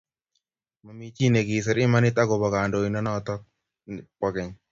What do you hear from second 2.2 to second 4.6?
akobo kandoindonoto bo keny